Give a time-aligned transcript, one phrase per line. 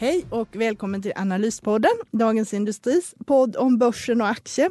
[0.00, 4.70] Hej och välkommen till Analyspodden, Dagens Industris podd om börsen och aktier.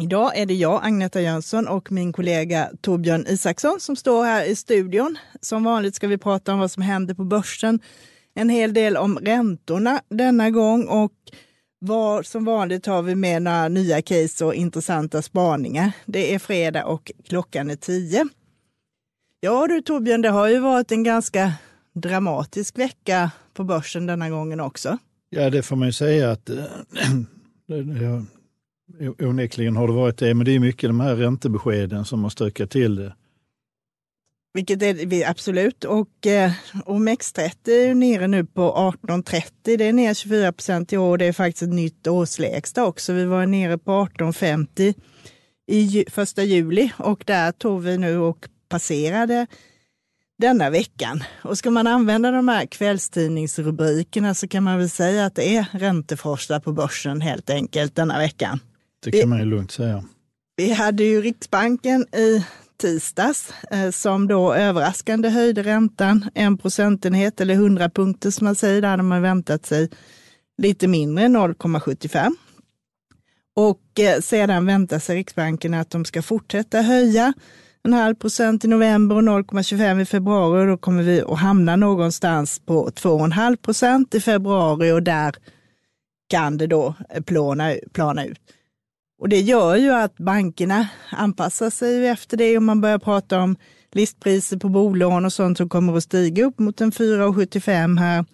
[0.00, 4.56] Idag är det jag, Agneta Jönsson och min kollega Torbjörn Isaksson som står här i
[4.56, 5.18] studion.
[5.40, 7.80] Som vanligt ska vi prata om vad som händer på börsen,
[8.34, 11.12] en hel del om räntorna denna gång och
[11.78, 15.92] var, som vanligt har vi med några nya case och intressanta spaningar.
[16.06, 18.28] Det är fredag och klockan är tio.
[19.40, 21.52] Ja du Torbjörn, det har ju varit en ganska
[21.94, 24.98] dramatisk vecka på börsen denna gången också.
[25.30, 26.50] Ja, det får man ju säga att
[29.22, 32.70] onekligen har det varit det, men det är mycket de här räntebeskeden som har stökat
[32.70, 33.14] till det.
[34.54, 35.84] Vilket är vi absolut.
[35.84, 36.52] Och eh,
[36.86, 39.42] OMX30 är nere nu på 18,30.
[39.62, 41.18] Det är ner 24 procent i år.
[41.18, 43.12] Det är faktiskt ett nytt årslägsta också.
[43.12, 44.94] Vi var nere på 18,50
[45.66, 49.46] i första juli och där tog vi nu och passerade
[50.38, 51.24] denna veckan.
[51.42, 55.66] Och ska man använda de här kvällstidningsrubrikerna så kan man väl säga att det är
[55.72, 58.60] räntefrosta på börsen helt enkelt denna veckan.
[59.04, 60.04] Det kan vi, man ju lugnt säga.
[60.56, 62.44] Vi hade ju Riksbanken i
[62.76, 68.82] tisdags eh, som då överraskande höjde räntan en procentenhet eller 100 punkter som man säger.
[68.82, 69.90] Där hade man väntat sig
[70.62, 72.32] lite mindre, 0,75.
[73.56, 77.32] Och eh, sedan väntar sig Riksbanken att de ska fortsätta höja
[77.84, 80.62] en halv procent i november och 0,25 i februari.
[80.62, 85.34] Och då kommer vi att hamna någonstans på 2,5 procent i februari och där
[86.28, 86.94] kan det då
[87.26, 88.40] plana, plana ut.
[89.18, 93.56] Och det gör ju att bankerna anpassar sig efter det och man börjar prata om
[93.92, 98.24] listpriser på bolån och sånt som kommer att stiga upp mot en 4,75 här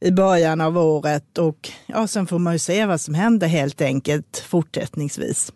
[0.00, 3.80] i början av året och ja, sen får man ju se vad som händer helt
[3.80, 5.52] enkelt fortsättningsvis.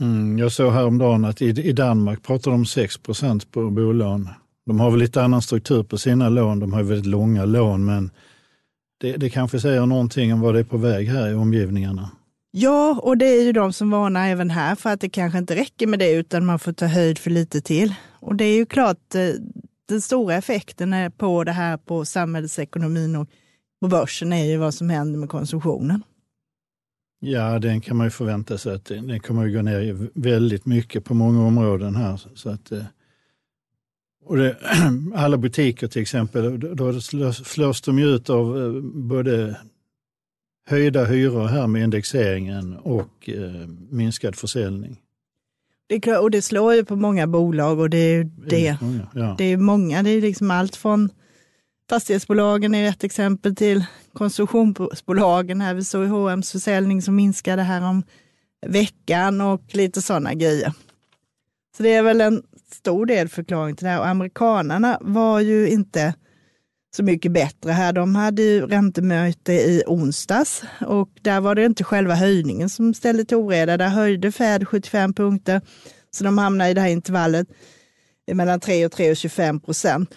[0.00, 4.28] Mm, jag såg häromdagen att i, i Danmark pratar de om 6% på bolån.
[4.66, 6.60] De har väl lite annan struktur på sina lån.
[6.60, 8.10] De har väldigt långa lån, men
[9.00, 12.10] det, det kanske säger någonting om vad det är på väg här i omgivningarna.
[12.50, 15.56] Ja, och det är ju de som varnar även här för att det kanske inte
[15.56, 17.94] räcker med det utan man får ta höjd för lite till.
[18.20, 19.28] Och det är ju klart eh,
[19.88, 23.28] den stora effekten på det här på samhällsekonomin och
[23.80, 26.02] på börsen är ju vad som händer med konsumtionen.
[27.20, 31.04] Ja, den kan man ju förvänta sig att den kommer att gå ner väldigt mycket
[31.04, 32.20] på många områden här.
[32.34, 32.84] Så att, eh,
[34.24, 34.56] och det,
[35.14, 37.00] alla butiker till exempel, då
[37.32, 39.56] slås de ut av eh, både
[40.68, 45.00] höjda hyror här med indexeringen och eh, minskad försäljning.
[45.86, 48.76] Det, och det slår ju på många bolag och det är det.
[48.80, 49.34] Många, ja.
[49.38, 51.10] Det är många, det är liksom allt från
[51.88, 55.60] fastighetsbolagen är ett exempel till konsumtionsbolagen.
[55.60, 58.02] Här vi såg H&M's försäljning som minskade här om
[58.66, 60.72] veckan och lite sådana grejer.
[61.76, 62.42] Så det är väl en
[62.72, 64.00] stor del förklaring till det här.
[64.00, 66.14] Och amerikanarna var ju inte
[66.96, 67.92] så mycket bättre här.
[67.92, 73.24] De hade ju räntemöte i onsdags och där var det inte själva höjningen som ställde
[73.24, 73.76] till oreda.
[73.76, 75.60] Där höjde Fed 75 punkter,
[76.10, 77.48] så de hamnade i det här intervallet
[78.32, 80.14] mellan 3 och 3,25 procent.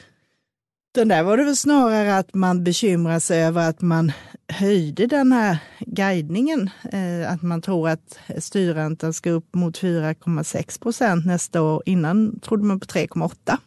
[1.00, 4.12] Den där var det väl snarare att man bekymrar sig över att man
[4.48, 6.70] höjde den här guidningen.
[6.92, 11.84] Eh, att man tror att styrräntan ska upp mot 4,6 procent nästa år.
[11.86, 13.58] Innan trodde man på 3,8.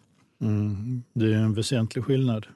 [0.42, 2.46] Mm, det är en väsentlig skillnad.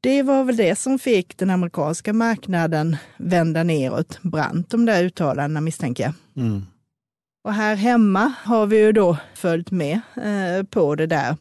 [0.00, 5.60] Det var väl det som fick den amerikanska marknaden vända neråt brant, de där uttalandena
[5.60, 6.44] misstänker jag.
[6.44, 6.62] Mm.
[7.44, 11.36] Och här hemma har vi ju då följt med eh, på det där.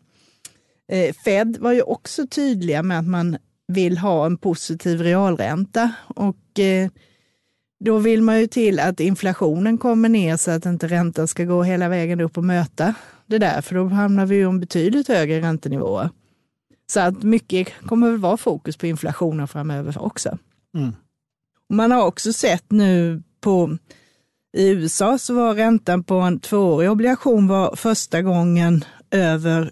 [0.90, 6.60] Eh, Fed var ju också tydliga med att man vill ha en positiv realränta och
[6.60, 6.90] eh,
[7.86, 11.64] då vill man ju till att inflationen kommer ner så att inte räntan ska gå
[11.64, 12.94] hela vägen upp och möta
[13.26, 16.10] det där, för då hamnar vi ju om betydligt högre räntenivåer.
[16.92, 20.38] Så att mycket kommer väl vara fokus på inflationen framöver också.
[20.78, 20.96] Mm.
[21.74, 23.78] Man har också sett nu på
[24.58, 29.72] i USA så var räntan på en tvåårig obligation var första gången över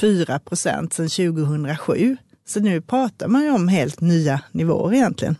[0.00, 2.16] 4 procent sedan 2007.
[2.46, 5.36] Så nu pratar man ju om helt nya nivåer egentligen.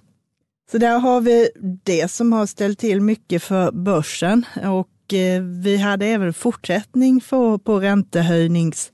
[0.71, 1.51] Så där har vi
[1.85, 7.21] det som har ställt till mycket för börsen och eh, vi hade även fortsättning
[7.65, 8.93] på räntehöjnings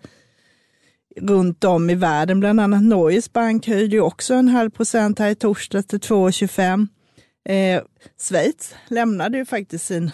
[1.21, 2.41] runt om i världen.
[2.41, 6.89] Bland annat Norges bank höjde också en halv procent här i torsdags till 2,25.
[7.49, 7.83] Eh,
[8.29, 10.11] Schweiz lämnade ju faktiskt sin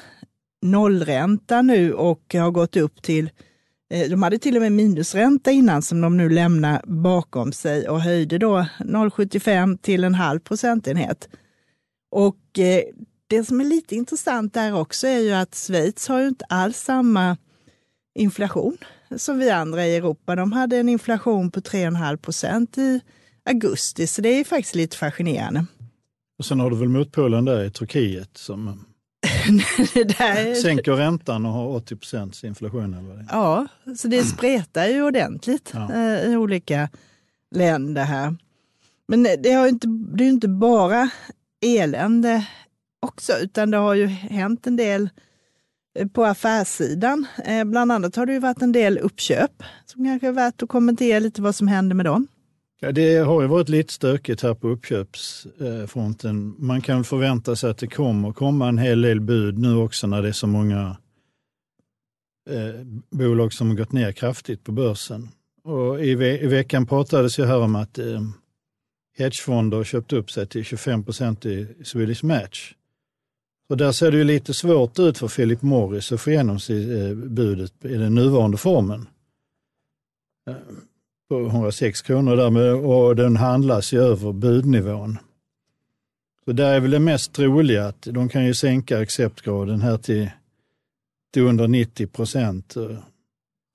[0.62, 3.31] nollränta nu och har gått upp till
[3.90, 8.00] Eh, de hade till och med minusränta innan som de nu lämnar bakom sig och
[8.00, 11.28] höjde då 0,75 till en halv procentenhet.
[12.10, 12.82] Och eh,
[13.26, 16.76] det som är lite intressant där också är ju att Schweiz har ju inte alls
[16.76, 17.37] samma
[18.14, 18.76] inflation
[19.16, 20.37] som vi andra i Europa.
[20.37, 23.00] De hade en inflation på 3,5 procent i
[23.44, 25.66] augusti, så det är faktiskt lite fascinerande.
[26.38, 28.84] Och sen har du väl motpolen där i Turkiet som
[30.19, 30.54] där...
[30.54, 32.94] sänker räntan och har 80 procents inflation?
[32.94, 33.66] Eller Ja,
[33.96, 35.92] så det spretar ju ordentligt ja.
[35.94, 36.88] Eh, i olika
[37.54, 38.34] länder här.
[39.08, 41.10] Men det, har inte, det är ju inte bara
[41.60, 42.46] elände
[43.00, 45.08] också, utan det har ju hänt en del
[45.98, 47.26] eh, på affärssidan.
[47.44, 50.69] Eh, bland annat har det ju varit en del uppköp som kanske är värt att
[50.69, 52.26] kommentera lite vad som händer med dem.
[52.82, 56.54] Ja, det har ju varit lite stökigt här på uppköpsfronten.
[56.58, 60.22] Man kan förvänta sig att det kommer komma en hel del bud nu också när
[60.22, 60.96] det är så många
[62.50, 65.28] eh, bolag som har gått ner kraftigt på börsen.
[65.64, 68.22] Och i, ve i veckan pratades ju här om att eh,
[69.18, 72.74] hedgefonder köpt upp sig till 25 procent i Swedish Match.
[73.68, 77.00] Och där ser det ju lite svårt ut för Philip Morris att få igenom sig,
[77.00, 79.08] eh, budet i den nuvarande formen.
[80.50, 80.56] Eh,
[81.30, 85.18] på 106 kronor där med, och den handlas ju över budnivån.
[86.44, 90.30] Så där är väl det mest troliga att de kan ju sänka acceptgraden här till,
[91.32, 92.76] till under 90 procent.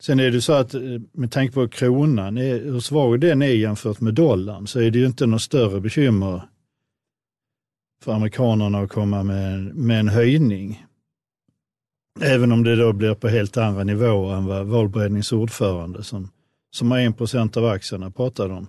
[0.01, 0.81] Sen är det så att eh,
[1.11, 5.05] med tanke på kronan, hur svag den är jämfört med dollarn, så är det ju
[5.05, 6.41] inte något större bekymmer
[8.03, 10.85] för amerikanerna att komma med, med en höjning.
[12.21, 16.29] Även om det då blir på helt andra nivåer än vad valberedningsordförande som
[16.75, 18.67] som har 1 procent av aktierna pratar om.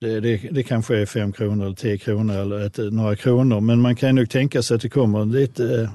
[0.00, 3.80] Det, det, det kanske är 5 kronor eller 10 kronor eller ett, några kronor, men
[3.80, 5.90] man kan nog tänka sig att det kommer lite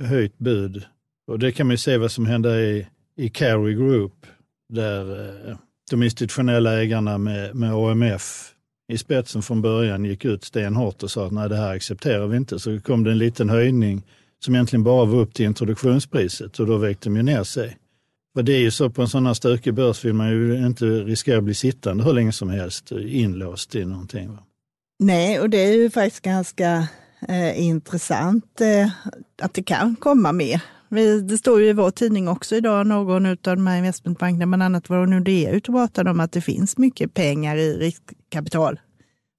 [0.00, 0.84] eh, höjt bud.
[1.26, 2.86] Och det kan man ju se vad som hände i,
[3.16, 4.26] i Carry Group,
[4.68, 5.56] där eh,
[5.90, 8.54] de institutionella ägarna med, med AMF
[8.88, 12.36] i spetsen från början gick ut stenhårt och sa att nej, det här accepterar vi
[12.36, 12.58] inte.
[12.58, 14.02] Så kom det en liten höjning
[14.44, 17.76] som egentligen bara var upp till introduktionspriset och då väckte de ju ner sig.
[18.34, 20.84] Och det är ju så på en sån här stökig börs vill man ju inte
[20.84, 24.28] riskera att bli sittande hur länge som helst inlåst i någonting.
[24.28, 24.38] Va?
[24.98, 26.88] Nej, och det är ju faktiskt ganska
[27.28, 28.90] eh, intressant eh,
[29.42, 30.62] att det kan komma mer.
[30.88, 34.62] Vi, det står ju i vår tidning också idag, någon av de här investmentbankerna, bland
[34.62, 38.80] annat var Nordea ute och pratade om att det finns mycket pengar i riskkapital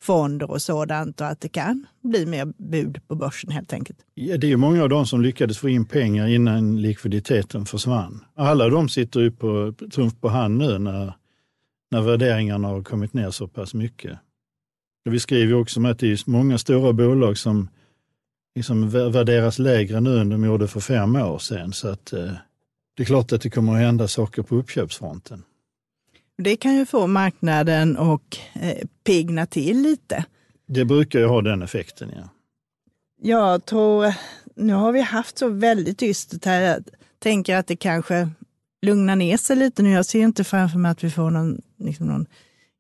[0.04, 4.00] fonder och sådant och att det kan bli mer bud på börsen helt enkelt.
[4.14, 8.26] Ja, det är ju många av dem som lyckades få in pengar innan likviditeten försvann.
[8.36, 11.14] Alla de sitter ju på trumf på hand nu när,
[11.92, 14.20] när värderingarna har kommit ner så pass mycket.
[15.06, 17.70] Och vi skriver också om att det är många stora bolag som
[18.56, 21.74] liksom värderas lägre nu än de gjorde för fem år sedan.
[21.74, 22.32] Så att, eh,
[22.98, 25.44] det är klart att det kommer att hända saker på uppköpsfronten.
[26.38, 30.26] Det kan ju få marknaden att eh, pigna till lite.
[30.68, 32.30] Det brukar ju ha den effekten, ja.
[33.22, 34.14] Jag tror,
[34.56, 36.62] nu har vi haft så väldigt dystert här.
[36.62, 36.84] Jag
[37.20, 38.30] tänker att det kanske
[38.82, 39.92] lugnar ner sig lite nu.
[39.92, 42.26] Jag ser inte framför mig att vi får någon, liksom någon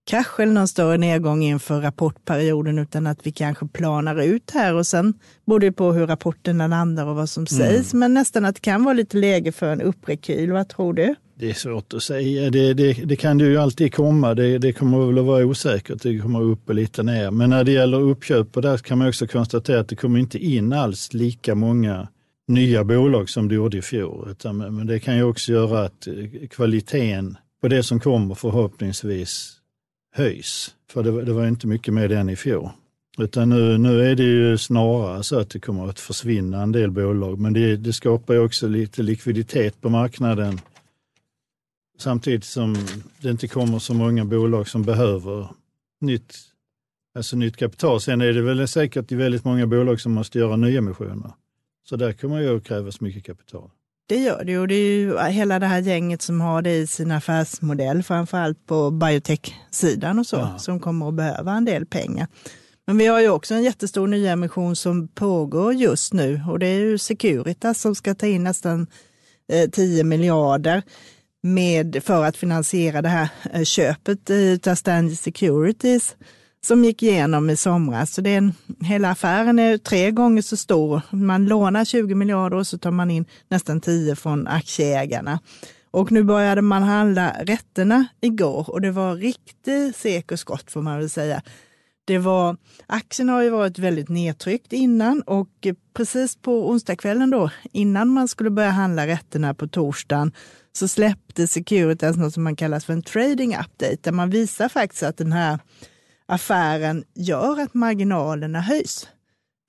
[0.05, 4.87] krasch eller någon större nedgång inför rapportperioden, utan att vi kanske planar ut här och
[4.87, 5.13] sen
[5.45, 7.47] beror det på hur rapporterna landar och vad som mm.
[7.47, 7.93] sägs.
[7.93, 10.51] Men nästan att det kan vara lite läge för en upprekyl.
[10.51, 11.15] Vad tror du?
[11.35, 12.49] Det är svårt att säga.
[12.49, 14.33] Det, det, det kan det ju alltid komma.
[14.33, 16.01] Det, det, kommer väl att vara osäkert.
[16.01, 17.31] Det kommer upp och lite ner.
[17.31, 20.37] Men när det gäller uppköp, och där kan man också konstatera att det kommer inte
[20.37, 22.07] in alls lika många
[22.47, 24.27] nya bolag som det gjorde i fjol.
[24.31, 29.51] Utan, men det kan ju också göra att eh, kvaliteten på det som kommer förhoppningsvis
[30.15, 30.71] höjs.
[30.91, 32.69] För det, det var inte mycket med den i fjol.
[33.17, 36.91] Utan nu, nu är det ju snarare så att det kommer att försvinna en del
[36.91, 37.39] bolag.
[37.39, 40.59] Men det, det skapar ju också lite likviditet på marknaden
[41.97, 42.75] Samtidigt som
[43.21, 45.47] det inte kommer så många bolag som behöver
[46.01, 46.35] nytt,
[47.15, 48.01] alltså nytt kapital.
[48.01, 51.31] Sen är det väl säkert väldigt många bolag som måste göra nyemissioner.
[51.89, 53.69] Så där kommer ju att krävas mycket kapital.
[54.07, 56.87] Det gör det och det är ju hela det här gänget som har det i
[56.87, 60.59] sin affärsmodell, framförallt på biotech-sidan och så, ja.
[60.59, 62.27] som kommer att behöva en del pengar.
[62.87, 66.79] Men vi har ju också en jättestor nyemission som pågår just nu och det är
[66.79, 68.87] ju Securitas som ska ta in nästan
[69.71, 70.83] 10 eh, miljarder
[71.43, 76.15] med, för att finansiera det här eh, köpet eh, av Stanley Securities
[76.65, 78.13] som gick igenom i somras.
[78.13, 81.01] Så det är en, hela affären är tre gånger så stor.
[81.11, 85.39] Man lånar 20 miljarder och så tar man in nästan 10 från aktieägarna.
[85.91, 90.81] Och nu började man handla rätterna igår och det var riktigt sek och skott får
[90.81, 91.41] man väl säga.
[92.05, 92.57] Det var,
[92.87, 98.49] aktien har ju varit väldigt nedtryckt innan och precis på onsdagskvällen då, innan man skulle
[98.49, 100.31] börja handla rätterna på torsdagen,
[100.75, 105.03] så släppte Securitas något som man kallar för en trading update, där man visar faktiskt
[105.03, 105.59] att den här
[106.25, 109.07] affären gör att marginalerna höjs.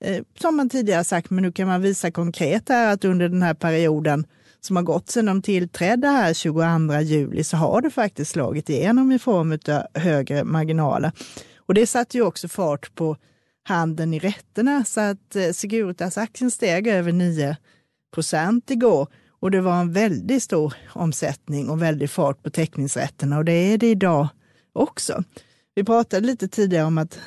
[0.03, 3.41] Eh, som man tidigare sagt, men nu kan man visa konkret här att under den
[3.41, 4.25] här perioden
[4.61, 9.11] som har gått sedan de tillträdde här 22 juli så har det faktiskt slagit igenom
[9.11, 11.11] i form av högre marginaler.
[11.57, 13.17] Och det satte ju också fart på
[13.63, 17.57] handeln i rätterna så att eh, Securitas-aktien steg över 9
[18.13, 19.07] procent igår
[19.39, 23.77] och det var en väldigt stor omsättning och väldigt fart på teckningsrätterna och det är
[23.77, 24.27] det idag
[24.73, 25.23] också.
[25.75, 27.19] Vi pratade lite tidigare om att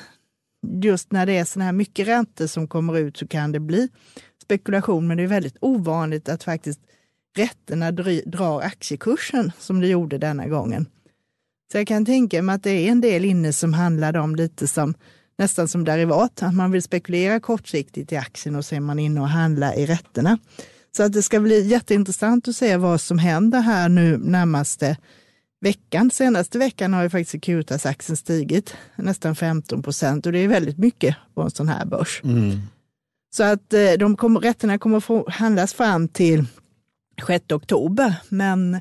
[0.81, 3.89] just när det är så här mycket räntor som kommer ut så kan det bli
[4.43, 6.79] spekulation, men det är väldigt ovanligt att faktiskt
[7.37, 7.91] rätterna
[8.25, 10.85] drar aktiekursen som det gjorde denna gången.
[11.71, 14.67] Så jag kan tänka mig att det är en del inne som handlar om lite
[14.67, 14.93] som
[15.37, 19.21] nästan som derivat, att man vill spekulera kortsiktigt i aktien och så är man inne
[19.21, 20.37] och handlar i rätterna.
[20.91, 24.97] Så att det ska bli jätteintressant att se vad som händer här nu närmaste
[25.61, 26.11] veckan.
[26.11, 31.15] Senaste veckan har ju faktiskt Securitas-aktien stigit nästan 15 procent och det är väldigt mycket
[31.33, 32.21] på en sån här börs.
[32.23, 32.59] Mm.
[33.31, 36.45] Så att eh, de kommer, rätterna kommer handlas fram till
[37.27, 38.15] 6 oktober.
[38.29, 38.79] Men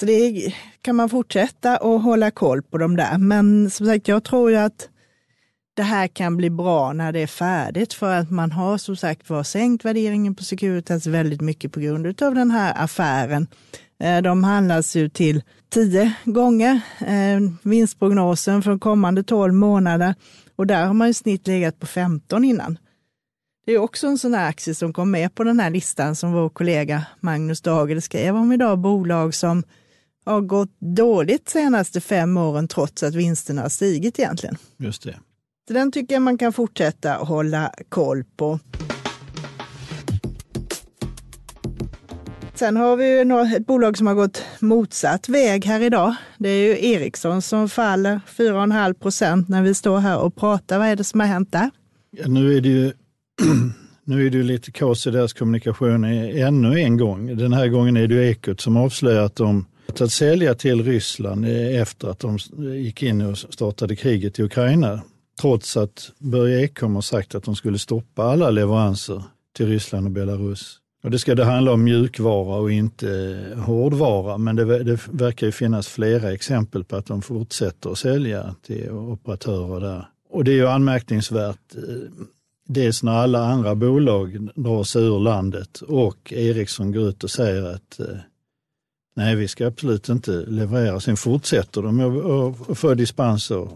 [0.00, 3.18] så det kan man fortsätta och hålla koll på dem där.
[3.18, 4.88] Men som sagt, jag tror ju att
[5.78, 9.30] det här kan bli bra när det är färdigt för att man har som sagt
[9.30, 13.46] var sänkt värderingen på Securitas väldigt mycket på grund av den här affären.
[14.00, 20.14] Eh, de handlas ju till tio gånger eh, vinstprognosen för kommande 12 månader
[20.56, 22.78] och där har man ju snitt legat på 15 innan.
[23.66, 26.32] Det är också en sån här aktie som kom med på den här listan som
[26.32, 29.62] vår kollega Magnus Dagel skrev om idag, bolag som
[30.24, 34.56] har gått dåligt senaste fem åren trots att vinsterna har stigit egentligen.
[34.76, 35.18] Just det.
[35.68, 38.58] Så den tycker jag man kan fortsätta hålla koll på.
[42.54, 46.14] Sen har vi ju ett bolag som har gått motsatt väg här idag.
[46.38, 50.78] Det är ju Ericsson som faller 4,5 procent när vi står här och pratar.
[50.78, 51.70] Vad är det som har hänt där?
[52.10, 52.92] Ja, nu är det ju
[54.04, 57.36] nu är det ju lite kaos i deras kommunikation ännu en gång.
[57.36, 59.66] Den här gången är det ju Ekot som avslöjar att de
[60.00, 61.46] att sälja till Ryssland
[61.80, 62.38] efter att de
[62.76, 65.00] gick in och startade kriget i Ukraina.
[65.40, 69.22] Trots att Börje Ekholm har sagt att de skulle stoppa alla leveranser
[69.56, 70.78] till Ryssland och Belarus.
[71.02, 73.10] Och det ska det handla om mjukvara och inte
[73.52, 77.98] eh, hårdvara, men det, det verkar ju finnas flera exempel på att de fortsätter att
[77.98, 80.08] sälja till operatörer där.
[80.30, 81.82] Och det är ju anmärkningsvärt, eh,
[82.66, 87.74] dels när alla andra bolag drar sig ur landet och Ericsson går ut och säger
[87.74, 88.16] att eh,
[89.16, 91.00] nej, vi ska absolut inte leverera.
[91.00, 92.00] Sen fortsätter de
[92.68, 93.68] att få dispenser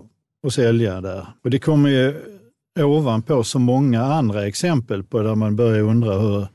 [0.42, 1.26] och sälja där.
[1.44, 2.14] Och det kommer ju
[2.80, 6.46] ovanpå så många andra exempel på där man börjar undra hur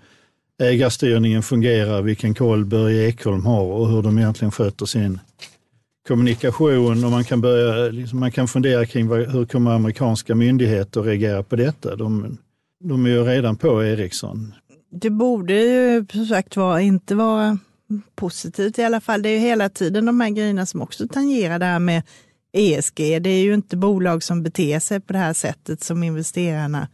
[0.64, 5.20] ägarstyrningen fungerar, vilken koll Börje Ekholm har och hur de egentligen sköter sin
[6.08, 11.02] kommunikation och man kan, börja, liksom, man kan fundera kring vad, hur kommer amerikanska myndigheter
[11.02, 11.96] reagera på detta?
[11.96, 12.38] De,
[12.84, 14.54] de är ju redan på Ericsson.
[14.92, 17.58] Det borde ju som sagt var inte vara
[18.16, 19.22] positivt i alla fall.
[19.22, 22.04] Det är ju hela tiden de här grejerna som också tangerar det här med
[22.54, 23.22] ESG.
[23.22, 26.88] Det är ju inte bolag som beter sig på det här sättet som investerarna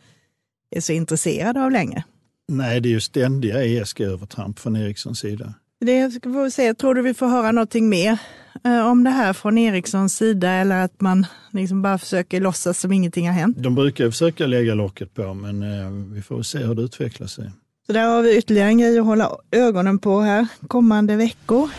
[0.75, 2.03] är så intresserade av längre.
[2.47, 5.53] Nej, det är ju ständiga ESG-övertramp från Ericssons sida.
[5.79, 6.73] Det ska vi se.
[6.73, 8.17] Tror du vi får höra någonting mer
[8.63, 12.91] eh, om det här från Ericssons sida eller att man liksom bara försöker låtsas som
[12.91, 13.57] ingenting har hänt?
[13.59, 17.51] De brukar försöka lägga locket på, men eh, vi får se hur det utvecklar sig.
[17.87, 21.69] Så där har vi ytterligare en grej att hålla ögonen på här kommande veckor.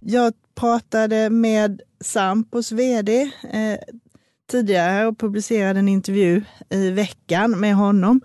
[0.00, 3.78] Jag pratade med Sampos vd eh,
[4.50, 8.20] tidigare och publicerade en intervju i veckan med honom.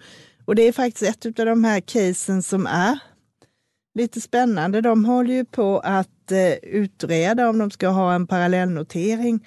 [0.46, 3.00] Och det är faktiskt ett av de här casen som är
[3.96, 4.82] lite spännande.
[4.82, 9.46] De håller ju på att eh, utreda om de ska ha en parallellnotering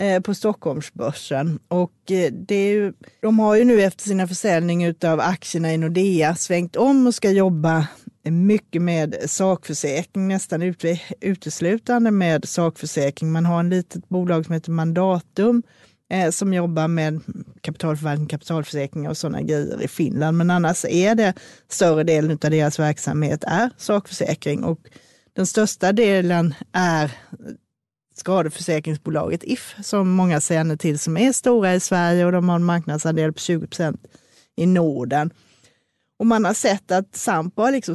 [0.00, 1.58] eh, på Stockholmsbörsen.
[1.68, 5.78] Och eh, det är ju, de har ju nu efter sina försäljning av aktierna i
[5.78, 7.86] Nordea svängt om och ska jobba
[8.22, 10.74] mycket med sakförsäkring, nästan
[11.20, 13.32] uteslutande med sakförsäkring.
[13.32, 15.62] Man har en litet bolag som heter Mandatum
[16.10, 17.20] eh, som jobbar med
[17.60, 20.36] kapitalförvaltning, kapitalförsäkringar och sådana grejer i Finland.
[20.36, 21.34] Men annars är det
[21.68, 24.78] större delen av deras verksamhet är sakförsäkring och
[25.32, 27.12] den största delen är
[28.14, 32.64] skadeförsäkringsbolaget If som många känner till som är stora i Sverige och de har en
[32.64, 34.06] marknadsandel på 20 procent
[34.56, 35.30] i Norden.
[36.18, 37.94] Och man har sett att Sampo har liksom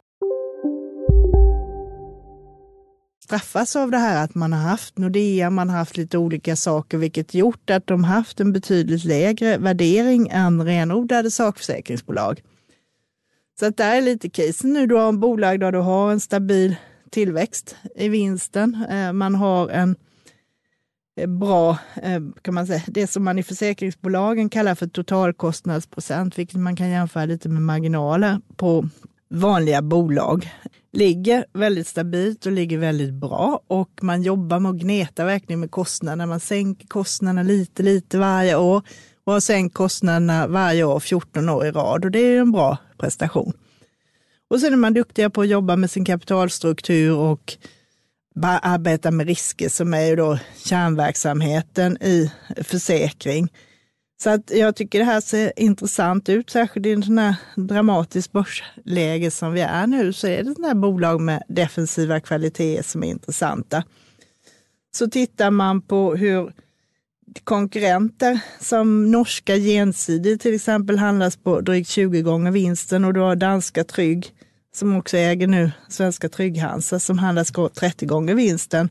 [3.31, 6.97] Straffas av det här att man har haft Nordea, man har haft lite olika saker,
[6.97, 12.41] vilket gjort att de haft en betydligt lägre värdering än renodlade sakförsäkringsbolag.
[13.59, 14.87] Så att där är lite casen nu.
[14.87, 16.75] Du har en bolag där du har en stabil
[17.09, 18.85] tillväxt i vinsten.
[18.89, 19.95] Eh, man har en
[21.17, 26.59] eh, bra, eh, kan man säga, det som man i försäkringsbolagen kallar för totalkostnadsprocent, vilket
[26.59, 28.89] man kan jämföra lite med marginaler på
[29.31, 30.51] vanliga bolag
[30.93, 35.71] ligger väldigt stabilt och ligger väldigt bra och man jobbar med att gneta verkligen med
[35.71, 36.25] kostnaderna.
[36.25, 38.81] Man sänker kostnaderna lite, lite varje år
[39.23, 42.77] och har sänkt kostnaderna varje år 14 år i rad och det är en bra
[42.97, 43.53] prestation.
[44.49, 47.57] Och sen är man duktiga på att jobba med sin kapitalstruktur och
[48.43, 52.31] arbeta med risker som är ju då kärnverksamheten i
[52.63, 53.49] försäkring.
[54.23, 58.31] Så att jag tycker det här ser intressant ut, särskilt i en sån här dramatisk
[58.31, 63.03] börsläge som vi är nu, så är det sådana här bolag med defensiva kvaliteter som
[63.03, 63.83] är intressanta.
[64.95, 66.53] Så tittar man på hur
[67.43, 73.35] konkurrenter som norska Gensidig till exempel handlas på drygt 20 gånger vinsten och du har
[73.35, 74.31] danska Trygg
[74.73, 78.89] som också äger nu svenska Trygg-Hansa som handlas på 30 gånger vinsten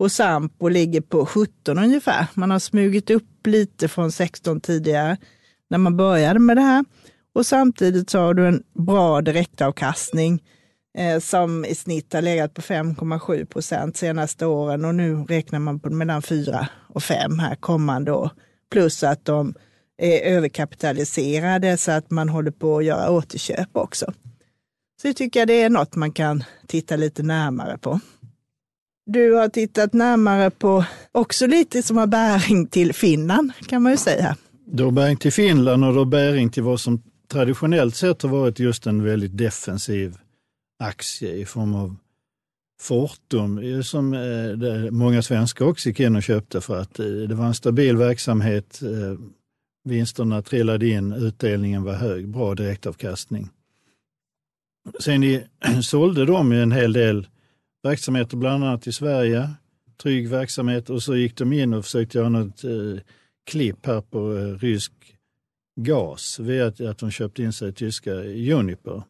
[0.00, 2.26] och Sampo ligger på 17 ungefär.
[2.34, 5.16] Man har smugit upp lite från 16 tidigare
[5.70, 6.84] när man började med det här.
[7.34, 10.42] Och samtidigt så har du en bra direktavkastning
[10.98, 15.80] eh, som i snitt har legat på 5,7 procent senaste åren och nu räknar man
[15.80, 18.30] på mellan 4 och 5 här kommande år.
[18.72, 19.54] Plus att de
[19.98, 24.12] är överkapitaliserade så att man håller på att göra återköp också.
[25.02, 28.00] Så jag tycker det är något man kan titta lite närmare på.
[29.12, 33.98] Du har tittat närmare på också lite som har bäring till Finland kan man ju
[33.98, 34.36] säga.
[34.66, 38.28] Det har bäring till Finland och det har bäring till vad som traditionellt sett har
[38.28, 40.16] varit just en väldigt defensiv
[40.82, 41.96] aktie i form av
[42.80, 47.34] Fortum eh, som eh, många svenskar också gick in och köpte för att eh, det
[47.34, 48.80] var en stabil verksamhet.
[49.84, 53.48] Vinsterna trillade in, utdelningen var hög, bra direktavkastning.
[55.00, 55.42] Sen
[55.82, 57.26] sålde de en hel del
[57.82, 59.50] verksamheter, bland annat i Sverige.
[60.02, 63.02] Trygg verksamhet och så gick de in och försökte göra något eh,
[63.50, 64.92] klipp här på eh, rysk
[65.80, 68.14] gas via att, att de köpte in sig i tyska
[68.54, 69.02] Uniper.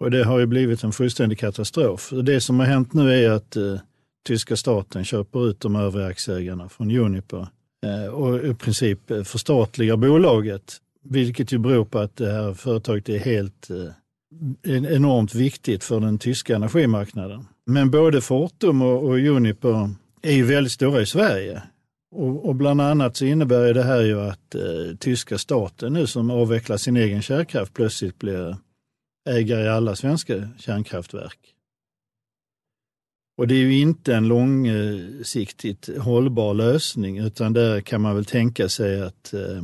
[0.00, 2.12] Och det har ju blivit en fullständig katastrof.
[2.24, 3.80] Det som har hänt nu är att eh,
[4.26, 7.46] tyska staten köper ut de övriga aktieägarna från Uniper
[7.86, 10.76] eh, och i princip eh, förstatligar bolaget.
[11.02, 16.18] Vilket ju beror på att det här företaget är helt eh, enormt viktigt för den
[16.18, 17.46] tyska energimarknaden.
[17.66, 19.90] Men både Fortum och, och Uniper
[20.22, 21.62] är ju väldigt stora i Sverige.
[22.14, 26.30] Och, och bland annat så innebär det här ju att eh, tyska staten nu som
[26.30, 28.56] avvecklar sin egen kärnkraft plötsligt blir
[29.30, 31.38] ägare i alla svenska kärnkraftverk.
[33.36, 38.68] Och det är ju inte en långsiktigt hållbar lösning utan där kan man väl tänka
[38.68, 39.62] sig att eh,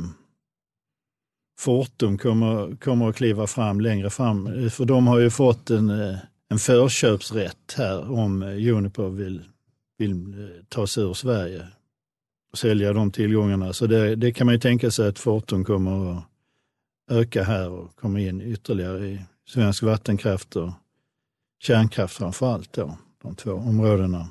[1.59, 4.47] Fortum kommer, kommer att kliva fram längre fram.
[4.47, 6.17] Eh, för de har ju fått en, eh,
[6.51, 9.43] en förköpsrätt här om eh, Uniper vill,
[9.97, 11.67] vill eh, ta sig ur Sverige
[12.51, 13.73] och sälja de tillgångarna.
[13.73, 16.23] Så det, det kan man ju tänka sig att Fortum kommer att
[17.11, 20.71] öka här och komma in ytterligare i svensk vattenkraft och
[21.63, 24.27] kärnkraft framför allt då, de två områdena.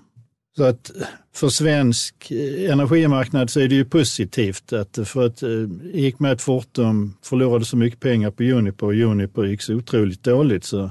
[0.57, 5.79] Så att eh, för svensk energimarknad så är det ju positivt att för att i
[5.93, 10.23] gick med att Fortum förlorade så mycket pengar på Uniper och Uniper gick så otroligt
[10.23, 10.91] dåligt så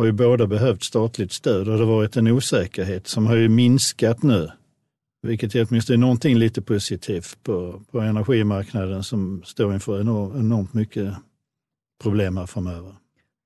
[0.00, 3.48] har ju båda behövt statligt stöd och det har varit en osäkerhet som har ju
[3.48, 4.50] minskat nu.
[5.22, 11.14] Vilket är åtminstone någonting lite positivt på, på energimarknaden som står inför enormt mycket
[12.02, 12.94] problem här framöver.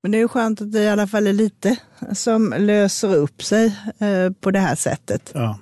[0.02, 1.76] Men det är ju skönt att det i alla fall är lite
[2.12, 3.66] som löser upp sig
[3.98, 5.32] eh, på det här sättet.
[5.34, 5.58] Ja.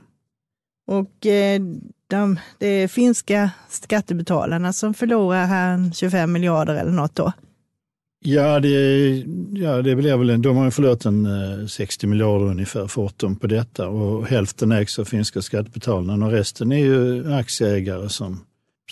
[0.87, 1.61] Och eh,
[2.07, 7.33] de, det är finska skattebetalarna som förlorar här 25 miljarder eller något då.
[8.25, 13.37] Ja, det, ja, det blir väl, de har ju förlorat en 60 miljarder ungefär Fortum
[13.37, 18.41] på detta och hälften ägs av finska skattebetalarna och resten är ju aktieägare som,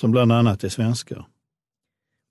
[0.00, 1.26] som bland annat är svenskar.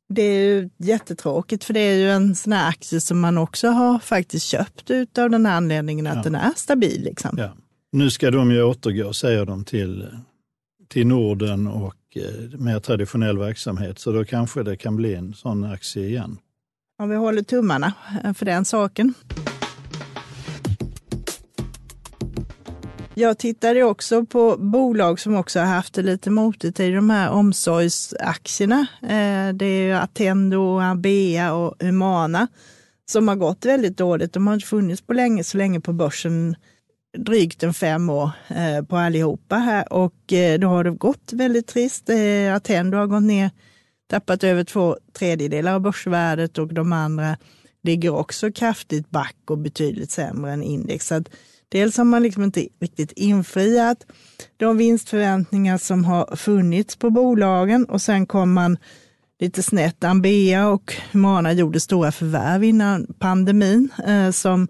[0.10, 3.68] Det är ju jättetråkigt för det är ju en sån här aktie som man också
[3.68, 6.24] har faktiskt köpt ut av den här anledningen att ja.
[6.24, 7.04] den är stabil.
[7.04, 7.36] Liksom.
[7.38, 7.54] Ja.
[7.92, 10.08] Nu ska de ju återgå, säger de, till,
[10.88, 14.00] till Norden och eh, mer traditionell verksamhet.
[14.00, 16.38] Så då kanske det kan bli en sån aktie igen.
[17.00, 17.94] Om vi håller tummarna
[18.36, 19.14] för den saken.
[23.14, 27.30] Jag tittade också på bolag som också har haft det lite motigt i de här
[27.30, 28.88] omsorgsaktierna.
[29.02, 32.48] Eh, det är Attendo, Abea och Humana
[33.12, 34.34] som har gått väldigt dåligt.
[34.34, 36.56] De har inte funnits på länge, så länge på börsen,
[37.18, 41.68] drygt en fem år eh, på allihopa här och eh, då har det gått väldigt
[41.68, 42.10] trist.
[42.56, 43.52] Attendo har gått ner,
[44.10, 47.38] tappat över två tredjedelar av börsvärdet och de andra
[47.84, 51.08] ligger också kraftigt back och betydligt sämre än index.
[51.08, 51.24] Så
[51.72, 54.06] Dels har man liksom inte riktigt infriat
[54.58, 58.78] de vinstförväntningar som har funnits på bolagen och sen kom man
[59.40, 60.04] lite snett.
[60.04, 64.68] Ambea och Humana gjorde stora förvärv innan pandemin eh, som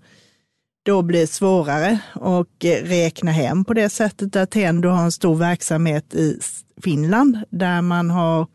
[0.86, 5.36] då blir svårare att eh, räkna hem på det sättet att Tendo har en stor
[5.36, 6.40] verksamhet i
[6.84, 8.48] Finland där man har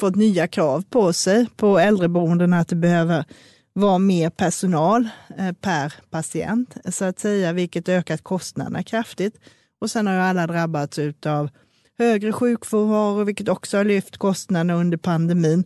[0.00, 3.24] fått nya krav på sig på äldreboenden att det behöver
[3.72, 9.40] vara mer personal eh, per patient, så att säga, vilket ökat kostnaderna kraftigt.
[9.80, 11.50] Och sen har ju alla drabbats av
[11.98, 15.64] högre sjukfrånvaro, vilket också har lyft kostnaderna under pandemin.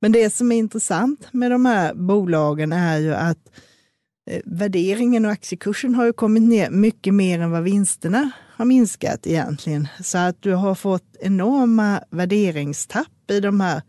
[0.00, 3.38] Men det som är intressant med de här bolagen är ju att
[4.30, 9.26] eh, värderingen och aktiekursen har ju kommit ner mycket mer än vad vinsterna har minskat
[9.26, 9.88] egentligen.
[10.02, 13.82] Så att du har fått enorma värderingstapp i de här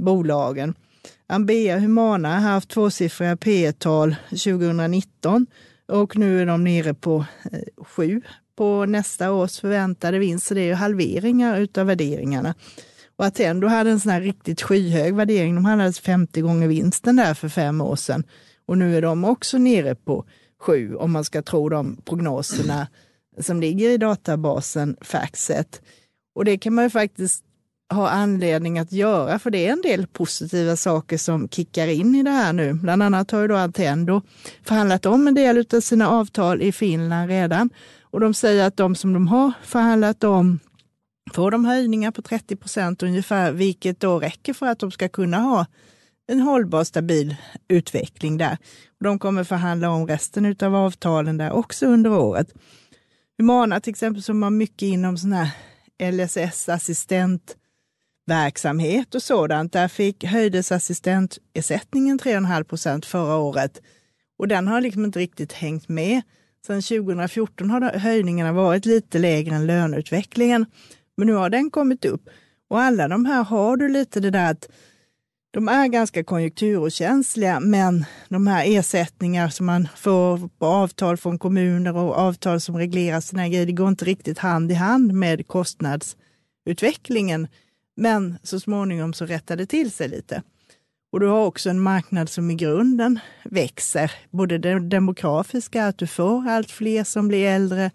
[0.00, 0.74] bolagen.
[1.26, 5.46] Ambea Humana har haft tvåsiffriga P tal 2019
[5.88, 8.22] och nu är de nere på eh, sju
[8.56, 10.46] på nästa års förväntade vinst.
[10.46, 12.54] Så det är ju halveringar utav värderingarna.
[13.16, 15.54] Och Attendo hade en sån här riktigt skyhög värdering.
[15.54, 18.24] De hade alltså 50 gånger vinsten där för fem år sedan.
[18.66, 20.24] Och nu är de också nere på
[20.60, 22.86] sju om man ska tro de prognoserna
[23.40, 25.82] som ligger i databasen Factset.
[26.34, 27.44] Och det kan man ju faktiskt
[27.88, 32.22] har anledning att göra, för det är en del positiva saker som kickar in i
[32.22, 32.72] det här nu.
[32.72, 34.22] Bland annat har ju då Attendo
[34.64, 37.70] förhandlat om en del av sina avtal i Finland redan
[38.02, 40.60] och de säger att de som de har förhandlat om
[41.32, 45.38] får de höjningar på 30 procent ungefär, vilket då räcker för att de ska kunna
[45.38, 45.66] ha
[46.26, 47.36] en hållbar, stabil
[47.68, 48.58] utveckling där.
[49.00, 52.54] De kommer förhandla om resten av avtalen där också under året.
[53.38, 55.36] Humana till exempel som har mycket inom sådana
[55.98, 57.56] här LSS-assistent
[58.26, 59.72] verksamhet och sådant.
[59.72, 63.80] Där fick, höjdes assistentersättningen 3,5 procent förra året
[64.38, 66.22] och den har liksom inte riktigt hängt med.
[66.66, 70.66] Sedan 2014 har höjningarna varit lite lägre än löneutvecklingen,
[71.16, 72.28] men nu har den kommit upp.
[72.70, 74.68] Och alla de här har du lite det där att
[75.50, 81.96] de är ganska konjunkturokänsliga, men de här ersättningar som man får på avtal från kommuner
[81.96, 87.48] och avtal som reglerar sina grejer, det går inte riktigt hand i hand med kostnadsutvecklingen.
[87.96, 90.42] Men så småningom så rättade det till sig lite.
[91.12, 94.12] Och du har också en marknad som i grunden växer.
[94.30, 97.90] Både det demografiska, att du får allt fler som blir äldre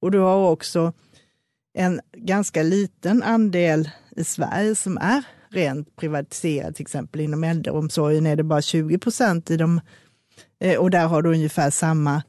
[0.00, 0.92] och du har också
[1.74, 8.36] en ganska liten andel i Sverige som är rent privatiserad, till exempel inom äldreomsorgen är
[8.36, 9.80] det bara 20 procent i de,
[10.60, 12.22] eh, och där har du ungefär samma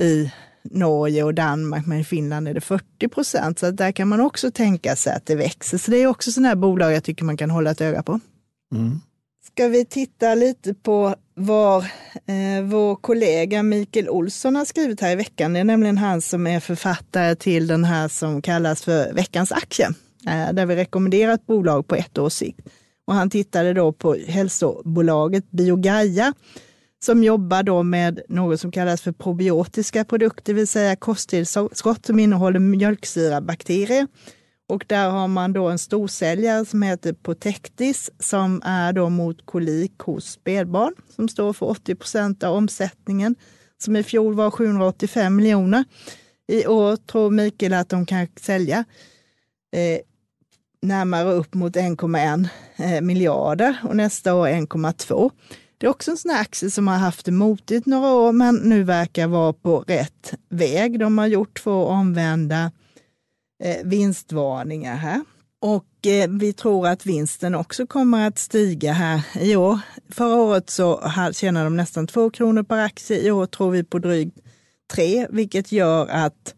[0.00, 0.32] i
[0.64, 3.58] Norge och Danmark, men i Finland är det 40 procent.
[3.58, 5.78] Så där kan man också tänka sig att det växer.
[5.78, 8.20] Så det är också sådana här bolag jag tycker man kan hålla ett öga på.
[8.74, 9.00] Mm.
[9.44, 11.82] Ska vi titta lite på vad
[12.26, 15.52] eh, vår kollega Mikael Olsson har skrivit här i veckan.
[15.52, 19.88] Det är nämligen han som är författare till den här som kallas för veckans aktie,
[20.26, 22.60] eh, där vi rekommenderar ett bolag på ett års sikt.
[23.06, 26.34] Och han tittade då på hälsobolaget Biogaia
[27.04, 32.18] som jobbar då med något som kallas för probiotiska produkter, det vill säga kosttillskott som
[32.18, 34.06] innehåller mjölksyrabakterier.
[34.68, 39.98] Och där har man då en storsäljare som heter Protectis som är då mot kolik
[39.98, 43.34] hos spädbarn som står för 80 procent av omsättningen
[43.78, 45.84] som i fjol var 785 miljoner.
[46.48, 48.84] I år tror Mikael att de kan sälja
[49.76, 50.00] eh,
[50.82, 55.30] närmare upp mot 1,1 eh, miljarder och nästa år 1,2.
[55.82, 58.54] Det är också en sån här aktie som har haft det motigt några år, men
[58.54, 60.98] nu verkar vara på rätt väg.
[60.98, 62.72] De har gjort två omvända
[63.64, 65.24] eh, vinstvarningar här.
[65.60, 69.78] Och eh, vi tror att vinsten också kommer att stiga här i år.
[70.08, 73.20] Förra året så tjänade de nästan 2 kronor per aktie.
[73.20, 74.38] I år tror vi på drygt
[74.92, 76.54] 3, vilket gör att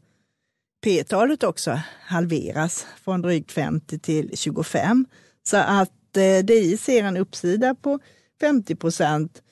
[0.84, 5.06] P-talet också halveras från drygt 50 till 25.
[5.42, 7.98] Så att eh, DI ser en uppsida på
[8.44, 9.42] 50 procent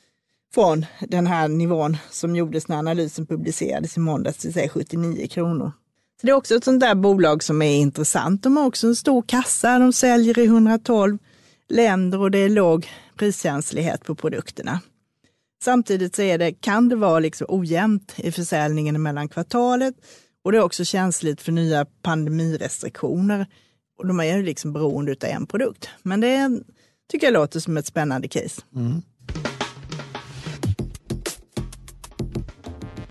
[0.54, 5.28] från den här nivån som gjordes när analysen publicerades i måndags, det vill säga 79
[5.28, 5.72] kronor.
[6.20, 8.42] Så det är också ett sånt där bolag som är intressant.
[8.42, 11.18] De har också en stor kassa, de säljer i 112
[11.68, 14.80] länder och det är låg priskänslighet på produkterna.
[15.64, 19.94] Samtidigt så är det, kan det vara liksom ojämnt i försäljningen mellan kvartalet
[20.44, 23.46] och det är också känsligt för nya pandemirestriktioner.
[23.98, 25.88] Och de är ju liksom beroende av en produkt.
[26.02, 26.60] Men det
[27.12, 28.62] tycker jag låter som ett spännande case.
[28.76, 29.02] Mm.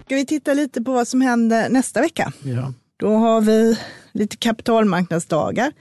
[0.05, 2.33] Ska vi titta lite på vad som händer nästa vecka?
[2.43, 2.73] Ja.
[2.97, 3.79] Då har vi
[4.11, 5.71] lite kapitalmarknadsdagar.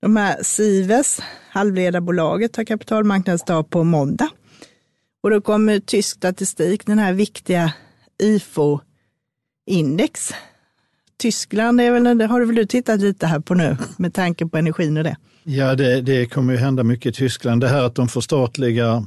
[0.00, 4.28] De här Sives, halvledarbolaget, har kapitalmarknadsdag på måndag.
[5.22, 7.72] Och då kommer tysk statistik, den här viktiga
[8.22, 10.32] IFO-index.
[11.16, 14.56] Tyskland är väl, har du väl du tittat lite här på nu med tanke på
[14.56, 15.16] energin och det?
[15.50, 17.60] Ja, det, det kommer ju hända mycket i Tyskland.
[17.60, 19.04] Det här att de förstatligar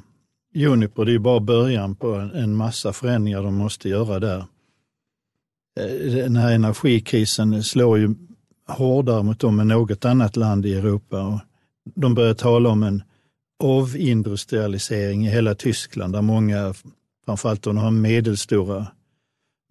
[0.55, 4.45] Uniper, det är ju bara början på en massa förändringar de måste göra där.
[5.79, 8.15] Eh, den här energikrisen slår ju
[8.67, 11.23] hårdare mot dem än något annat land i Europa.
[11.23, 11.39] Och
[11.95, 13.03] de börjar tala om en
[13.63, 16.73] avindustrialisering i hela Tyskland där många,
[17.25, 18.87] framförallt de har medelstora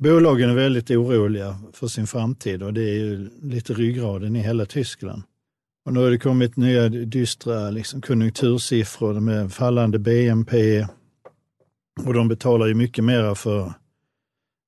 [0.03, 4.67] bolagen är väldigt oroliga för sin framtid och det är ju lite ryggraden i hela
[4.67, 5.23] Tyskland.
[5.85, 10.87] Och nu har det kommit nya dystra liksom, konjunktursiffror med fallande BNP
[12.07, 13.73] och de betalar ju mycket mer för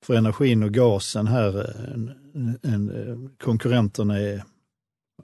[0.05, 2.13] för energin och gasen här än,
[2.63, 4.43] än eh, konkurrenterna är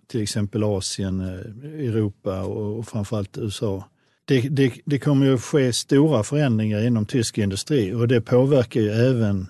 [0.07, 3.89] till exempel Asien, eh, Europa och, och framförallt USA.
[4.25, 8.81] Det, det, det kommer ju att ske stora förändringar inom tysk industri och det påverkar
[8.81, 9.47] ju även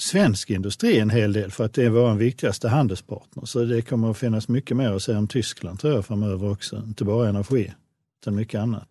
[0.00, 3.44] svensk industri en hel del för att det är vår viktigaste handelspartner.
[3.44, 6.76] Så det kommer att finnas mycket mer att säga om Tyskland tror jag framöver också.
[6.76, 7.74] Inte bara energi,
[8.22, 8.88] utan mycket annat.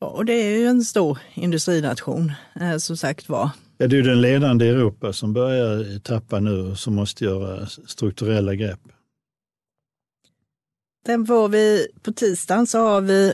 [0.00, 3.50] Och det är ju en stor industrination eh, som sagt var.
[3.78, 7.66] Ja, det är den ledande i Europa som börjar tappa nu och som måste göra
[7.66, 8.80] strukturella grepp.
[11.06, 13.32] Sen får vi, på tisdagen så har vi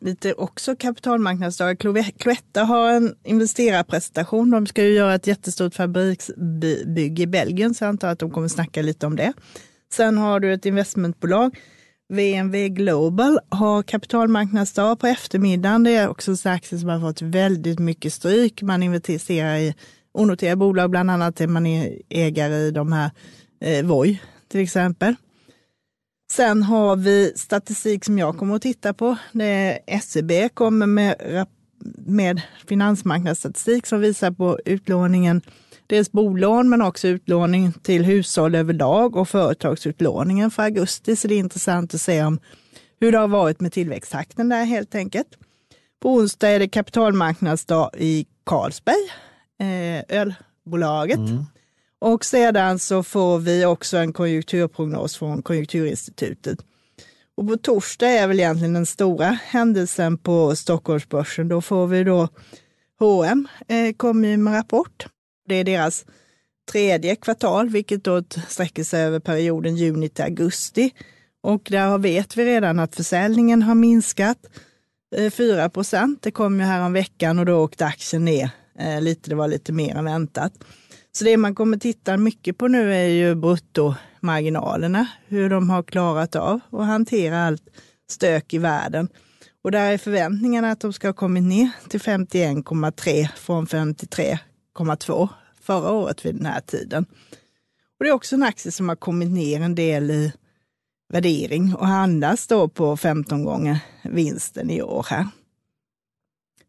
[0.00, 1.74] lite också kapitalmarknadsdagar.
[2.18, 4.50] Cloetta har en investerarpresentation.
[4.50, 8.48] De ska ju göra ett jättestort fabriksbygge i Belgien, så jag antar att de kommer
[8.48, 9.32] snacka lite om det.
[9.92, 11.56] Sen har du ett investmentbolag
[12.10, 15.84] VNV Global har kapitalmarknadsdag på eftermiddagen.
[15.84, 18.62] Det är också en aktie som har fått väldigt mycket stryk.
[18.62, 19.74] Man investerar i
[20.12, 21.66] onoterade bolag, bland annat är man
[22.08, 23.10] ägare i de här
[23.60, 25.14] eh, Voi till exempel.
[26.30, 29.16] Sen har vi statistik som jag kommer att titta på.
[29.32, 31.46] Det är SEB kommer med,
[32.06, 35.42] med finansmarknadsstatistik som visar på utlåningen
[35.86, 41.16] dels bolån men också utlåning till hushåll överlag och företagsutlåningen för augusti.
[41.16, 42.38] Så det är intressant att se om
[43.00, 45.28] hur det har varit med tillväxttakten där helt enkelt.
[46.02, 49.10] På onsdag är det kapitalmarknadsdag i Carlsberg,
[49.60, 51.18] eh, ölbolaget.
[51.18, 51.44] Mm.
[52.00, 56.58] Och sedan så får vi också en konjunkturprognos från Konjunkturinstitutet.
[57.36, 61.48] Och på torsdag är väl egentligen den stora händelsen på Stockholmsbörsen.
[61.48, 62.28] Då får vi då
[62.98, 65.06] H&M eh, kommer med rapport.
[65.48, 66.04] Det är deras
[66.72, 70.90] tredje kvartal, vilket då sträcker sig över perioden juni till augusti.
[71.42, 74.38] Och där vet vi redan att försäljningen har minskat
[75.16, 76.22] eh, 4 procent.
[76.22, 79.30] Det kom ju här om veckan och då åkte aktien ner eh, lite.
[79.30, 80.52] Det var lite mer än väntat.
[81.12, 86.36] Så det man kommer titta mycket på nu är ju bruttomarginalerna, hur de har klarat
[86.36, 87.62] av att hantera allt
[88.10, 89.08] stök i världen.
[89.62, 95.28] Och där är förväntningarna att de ska ha kommit ner till 51,3 från 53,2
[95.60, 97.06] förra året vid den här tiden.
[97.98, 100.32] Och det är också en aktie som har kommit ner en del i
[101.12, 105.26] värdering och handlas då på 15 gånger vinsten i år här.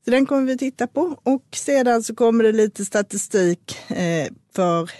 [0.06, 4.92] Så den kommer vi titta på och sedan så kommer det lite statistik eh, för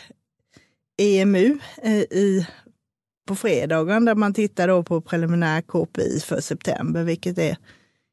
[1.02, 2.48] EMU eh, i,
[3.28, 7.58] på fredagen där man tittar då på preliminär KPI för september, vilket är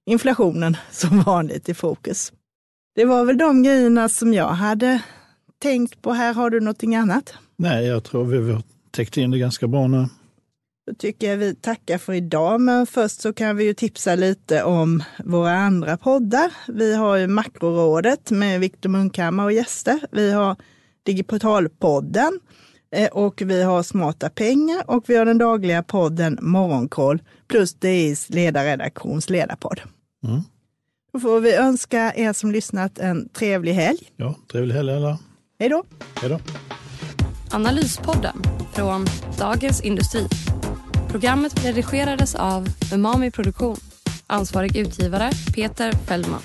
[0.06, 2.32] inflationen som vanligt i fokus.
[2.94, 5.02] Det var väl de grejerna som jag hade
[5.58, 6.34] tänkt på här.
[6.34, 7.34] Har du någonting annat?
[7.56, 10.06] Nej, jag tror vi har täckt in det ganska bra nu.
[10.88, 14.62] Då tycker jag vi tackar för idag, men först så kan vi ju tipsa lite
[14.62, 16.52] om våra andra poddar.
[16.68, 20.00] Vi har ju Makrorådet med Viktor Munkhammar och gäster.
[20.10, 20.56] Vi har
[21.06, 22.40] Digitalpodden
[22.90, 28.30] Eh, Och vi har Smarta pengar och vi har den dagliga podden Morgonkoll plus DIs
[28.30, 29.80] ledarredaktions ledarpodd.
[30.24, 30.40] Mm.
[31.12, 33.98] Då får vi önska er som lyssnat en trevlig helg.
[34.16, 35.18] Ja, trevlig helg alla.
[35.58, 35.84] Hej då!
[36.20, 36.40] Hej då.
[37.50, 38.36] Analyspodden
[38.74, 39.06] från
[39.38, 40.26] Dagens Industri.
[41.10, 43.76] Programmet redigerades av Umami Produktion.
[44.26, 46.40] Ansvarig utgivare Peter Fellman.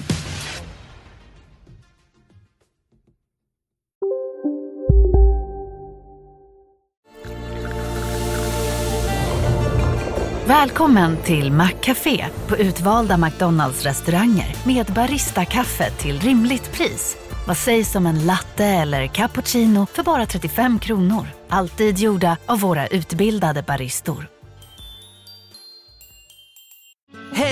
[10.47, 17.17] Välkommen till Maccafé på utvalda McDonalds restauranger med Baristakaffe till rimligt pris.
[17.47, 21.27] Vad sägs om en latte eller cappuccino för bara 35 kronor?
[21.49, 24.32] Alltid gjorda av våra utbildade baristor.